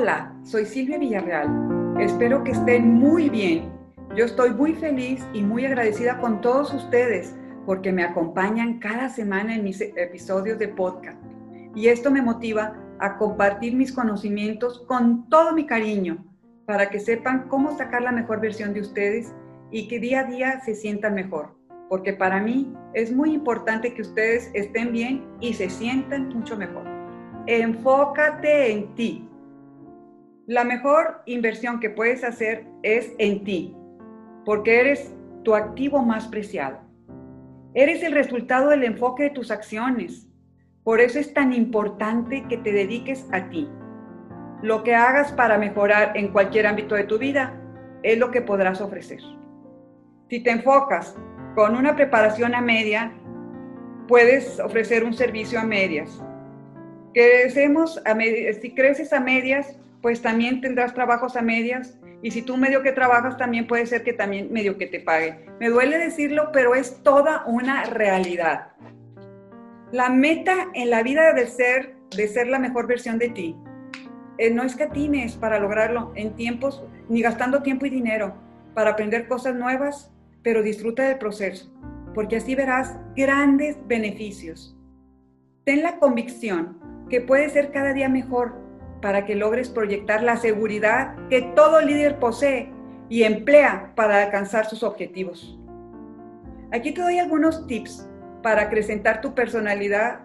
[0.00, 1.98] Hola, soy Silvia Villarreal.
[2.00, 3.70] Espero que estén muy bien.
[4.16, 7.36] Yo estoy muy feliz y muy agradecida con todos ustedes
[7.66, 11.22] porque me acompañan cada semana en mis episodios de podcast.
[11.74, 16.24] Y esto me motiva a compartir mis conocimientos con todo mi cariño
[16.64, 19.34] para que sepan cómo sacar la mejor versión de ustedes
[19.70, 21.54] y que día a día se sientan mejor.
[21.90, 26.86] Porque para mí es muy importante que ustedes estén bien y se sientan mucho mejor.
[27.46, 29.29] Enfócate en ti.
[30.50, 33.72] La mejor inversión que puedes hacer es en ti,
[34.44, 36.80] porque eres tu activo más preciado.
[37.72, 40.26] Eres el resultado del enfoque de tus acciones.
[40.82, 43.68] Por eso es tan importante que te dediques a ti.
[44.60, 47.54] Lo que hagas para mejorar en cualquier ámbito de tu vida
[48.02, 49.20] es lo que podrás ofrecer.
[50.30, 51.16] Si te enfocas
[51.54, 53.12] con una preparación a media,
[54.08, 56.20] puedes ofrecer un servicio a medias.
[57.14, 58.02] Crecemos
[58.60, 62.92] si creces a medias, pues también tendrás trabajos a medias y si tú medio que
[62.92, 65.46] trabajas, también puede ser que también medio que te pague.
[65.58, 68.72] Me duele decirlo, pero es toda una realidad.
[69.90, 73.56] La meta en la vida de ser, de ser la mejor versión de ti,
[74.38, 78.34] eh, no escatines para lograrlo en tiempos, ni gastando tiempo y dinero
[78.74, 80.12] para aprender cosas nuevas,
[80.42, 81.70] pero disfruta del proceso,
[82.14, 84.76] porque así verás grandes beneficios.
[85.64, 86.78] Ten la convicción
[87.10, 88.54] que puedes ser cada día mejor
[89.00, 92.72] para que logres proyectar la seguridad que todo líder posee
[93.08, 95.58] y emplea para alcanzar sus objetivos.
[96.72, 98.08] Aquí te doy algunos tips
[98.42, 100.20] para acrecentar tu personalidad,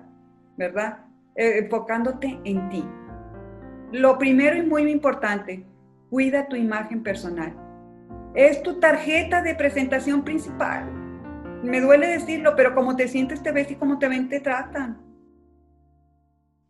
[0.58, 1.00] ¿verdad?
[1.36, 2.86] Eh, enfocándote en ti.
[3.92, 5.66] Lo primero y muy importante,
[6.10, 7.54] cuida tu imagen personal.
[8.36, 10.92] Es tu tarjeta de presentación principal.
[11.64, 15.05] Me duele decirlo, pero como te sientes te ves y como te ven te tratan.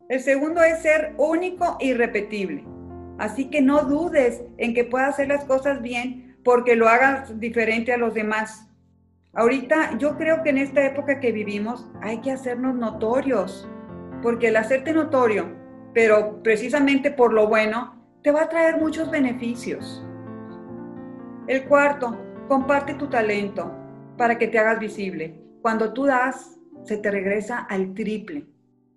[0.08, 2.64] El segundo es ser único y repetible.
[3.18, 7.92] Así que no dudes en que puedas hacer las cosas bien porque lo hagas diferente
[7.92, 8.70] a los demás.
[9.34, 13.68] Ahorita yo creo que en esta época que vivimos hay que hacernos notorios,
[14.22, 15.48] porque el hacerte notorio,
[15.94, 20.06] pero precisamente por lo bueno, te va a traer muchos beneficios.
[21.48, 22.18] El cuarto,
[22.48, 23.72] comparte tu talento
[24.18, 25.42] para que te hagas visible.
[25.62, 28.55] Cuando tú das, se te regresa al triple.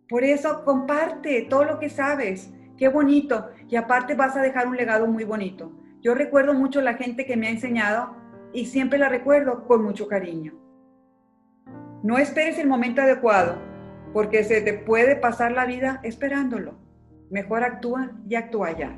[0.09, 2.51] Por eso comparte todo lo que sabes.
[2.77, 3.51] Qué bonito.
[3.69, 5.73] Y aparte vas a dejar un legado muy bonito.
[6.01, 8.17] Yo recuerdo mucho la gente que me ha enseñado
[8.53, 10.55] y siempre la recuerdo con mucho cariño.
[12.03, 13.57] No esperes el momento adecuado,
[14.13, 16.79] porque se te puede pasar la vida esperándolo.
[17.31, 18.97] Mejor actúa y actúa ya.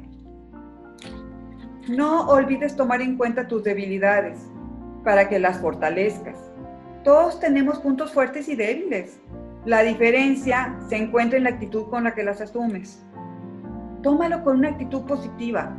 [1.88, 4.38] No olvides tomar en cuenta tus debilidades
[5.02, 6.36] para que las fortalezcas.
[7.02, 9.18] Todos tenemos puntos fuertes y débiles
[9.66, 13.04] la diferencia se encuentra en la actitud con la que las asumes.
[14.02, 15.76] Tómalo con una actitud positiva,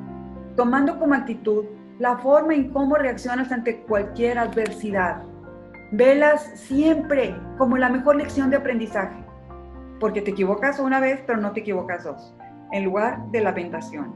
[0.56, 1.66] tomando como actitud
[1.97, 5.24] la forma en cómo reaccionas ante cualquier adversidad.
[5.94, 9.24] Velas siempre como la mejor lección de aprendizaje,
[10.00, 12.36] porque te equivocas una vez, pero no te equivocas dos,
[12.72, 14.14] en lugar de lamentación.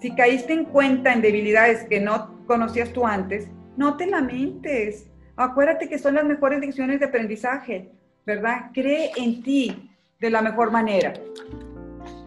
[0.00, 5.10] Si caíste en cuenta en debilidades que no conocías tú antes, no te lamentes.
[5.34, 7.90] Acuérdate que son las mejores lecciones de aprendizaje.
[8.28, 8.70] ¿Verdad?
[8.74, 9.90] Cree en ti
[10.20, 11.14] de la mejor manera.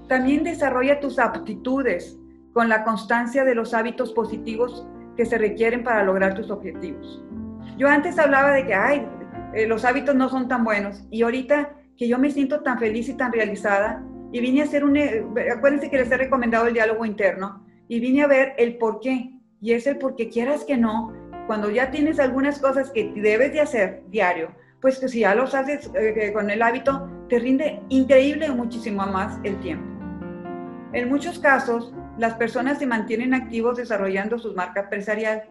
[0.08, 2.18] También desarrolla tus aptitudes
[2.54, 4.84] con la constancia de los hábitos positivos
[5.16, 7.24] que se requieren para lograr tus objetivos.
[7.78, 9.08] Yo antes hablaba de que, ay,
[9.54, 13.08] eh, los hábitos no son tan buenos y ahorita que yo me siento tan feliz
[13.08, 15.24] y tan realizada y vine a hacer un, eh,
[15.56, 19.36] acuérdense que les he recomendado el diálogo interno y vine a ver el por qué.
[19.62, 21.14] Y es el porque quieras que no,
[21.46, 24.50] cuando ya tienes algunas cosas que debes de hacer diario,
[24.82, 29.40] pues que si ya los haces eh, con el hábito, te rinde increíble muchísimo más
[29.44, 29.86] el tiempo.
[30.94, 35.44] En muchos casos, las personas se mantienen activos desarrollando su marca empresarial,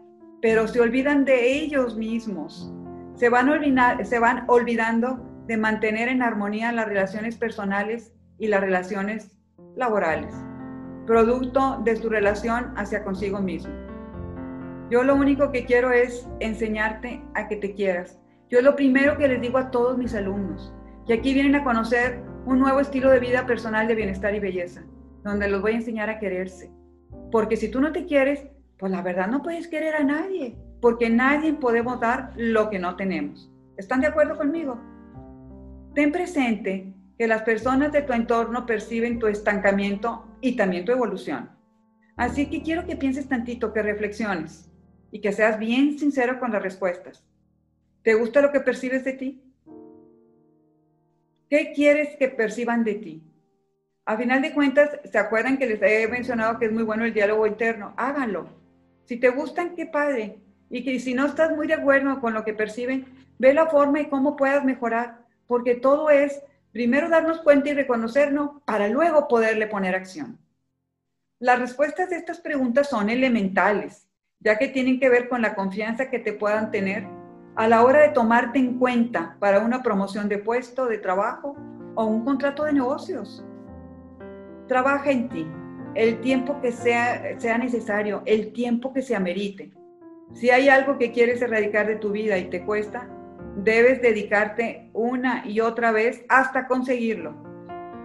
[0.42, 2.72] pero se olvidan de ellos mismos.
[3.14, 3.48] Se van
[4.48, 9.36] olvidando de mantener en armonía las relaciones personales y las relaciones
[9.76, 10.34] laborales,
[11.06, 13.72] producto de su relación hacia consigo mismo.
[14.91, 18.20] Yo lo único que quiero es enseñarte a que te quieras,
[18.50, 20.74] yo lo primero que les digo a todos mis alumnos,
[21.06, 24.82] que aquí vienen a conocer un nuevo estilo de vida personal de bienestar y belleza,
[25.22, 26.72] donde los voy a enseñar a quererse.
[27.30, 31.08] Porque si tú no te quieres, pues la verdad no puedes querer a nadie, porque
[31.08, 33.52] nadie podemos dar lo que no tenemos.
[33.76, 34.80] ¿Están de acuerdo conmigo?
[35.94, 41.50] Ten presente que las personas de tu entorno perciben tu estancamiento y también tu evolución.
[42.16, 44.68] Así que quiero que pienses tantito, que reflexiones
[45.12, 47.29] y que seas bien sincero con las respuestas.
[48.02, 49.42] ¿Te gusta lo que percibes de ti?
[51.50, 53.22] ¿Qué quieres que perciban de ti?
[54.06, 57.12] A final de cuentas, ¿se acuerdan que les he mencionado que es muy bueno el
[57.12, 57.92] diálogo interno?
[57.97, 58.48] Háganlo.
[59.04, 60.38] Si te gustan, qué padre.
[60.70, 63.04] Y que si no estás muy de acuerdo con lo que perciben,
[63.38, 66.42] ve la forma y cómo puedas mejorar, porque todo es
[66.72, 70.38] primero darnos cuenta y reconocernos para luego poderle poner acción.
[71.38, 74.08] Las respuestas de estas preguntas son elementales,
[74.38, 77.20] ya que tienen que ver con la confianza que te puedan tener
[77.56, 81.56] a la hora de tomarte en cuenta para una promoción de puesto, de trabajo
[81.94, 83.44] o un contrato de negocios.
[84.68, 85.47] Trabaja en ti
[85.94, 89.72] el tiempo que sea, sea necesario, el tiempo que se amerite.
[90.32, 93.08] Si hay algo que quieres erradicar de tu vida y te cuesta,
[93.56, 97.34] debes dedicarte una y otra vez hasta conseguirlo,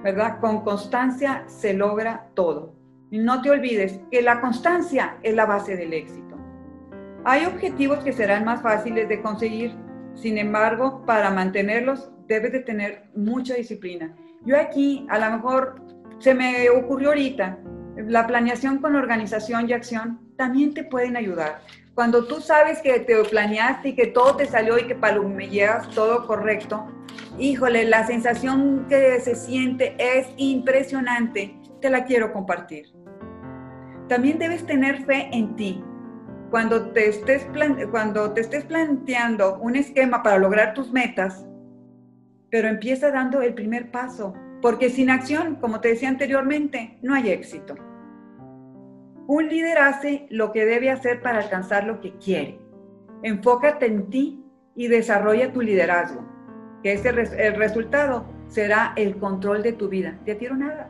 [0.03, 0.39] ¿verdad?
[0.39, 2.73] Con constancia se logra todo.
[3.11, 6.24] No te olvides que la constancia es la base del éxito.
[7.27, 9.73] Hay objetivos que serán más fáciles de conseguir,
[10.13, 14.15] sin embargo, para mantenerlos debes de tener mucha disciplina.
[14.45, 15.81] Yo aquí, a lo mejor
[16.19, 17.57] se me ocurrió ahorita,
[17.97, 21.61] la planeación con organización y acción también te pueden ayudar.
[21.95, 24.95] Cuando tú sabes que te planeaste y que todo te salió y que
[25.49, 26.85] llevas todo correcto,
[27.39, 31.57] híjole, la sensación que se siente es impresionante.
[31.81, 32.93] Te la quiero compartir.
[34.09, 35.83] También debes tener fe en ti.
[36.49, 37.47] Cuando te, estés
[37.91, 41.45] cuando te estés planteando un esquema para lograr tus metas,
[42.49, 47.31] pero empieza dando el primer paso, porque sin acción, como te decía anteriormente, no hay
[47.31, 47.75] éxito.
[49.27, 52.59] Un líder hace lo que debe hacer para alcanzar lo que quiere.
[53.23, 54.45] Enfócate en ti
[54.75, 56.23] y desarrolla tu liderazgo,
[56.83, 60.19] que ese el resultado será el control de tu vida.
[60.25, 60.89] De ti nada.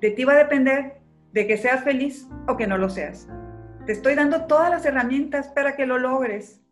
[0.00, 0.98] De ti va a depender
[1.32, 3.28] de que seas feliz o que no lo seas.
[3.88, 6.62] Te estoy dando todas las herramientas para que lo logres.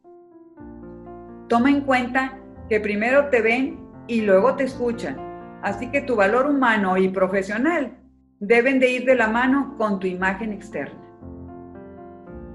[1.48, 5.16] Toma en cuenta que primero te ven y luego te escuchan.
[5.62, 7.96] Así que tu valor humano y profesional
[8.38, 11.00] deben de ir de la mano con tu imagen externa.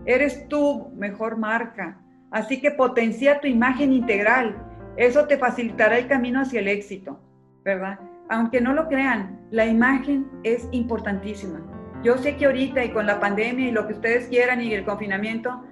[0.06, 1.98] Eres tu mejor marca,
[2.30, 4.56] así que potencia tu imagen integral.
[4.96, 7.20] Eso te facilitará el camino hacia el éxito,
[7.66, 7.98] ¿verdad?
[8.30, 11.81] Aunque no lo crean, la imagen es importantísima.
[12.04, 14.84] Yo sé que ahorita y con la pandemia y lo que ustedes quieran y el
[14.84, 15.64] confinamiento,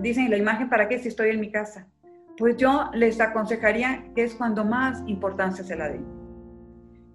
[0.00, 1.86] dicen, ¿la imagen para qué si estoy en mi casa?
[2.36, 6.04] Pues yo les aconsejaría que es cuando más importancia se la den.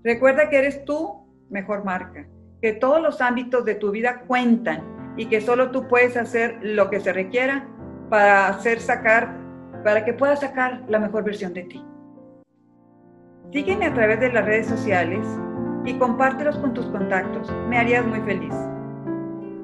[0.04, 2.28] Recuerda que eres tu mejor marca,
[2.62, 6.90] que todos los ámbitos de tu vida cuentan y que solo tú puedes hacer lo
[6.90, 7.68] que se requiera
[8.10, 9.38] para hacer sacar,
[9.84, 11.86] para que puedas sacar la mejor versión de ti.
[13.52, 15.19] Sígueme a través de las redes sociales
[15.85, 17.51] y compártelos con tus contactos.
[17.68, 18.53] Me harías muy feliz.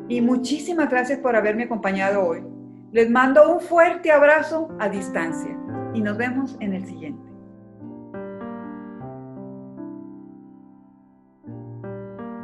[0.07, 2.43] Y muchísimas gracias por haberme acompañado hoy.
[2.91, 5.55] Les mando un fuerte abrazo a distancia
[5.93, 7.28] y nos vemos en el siguiente.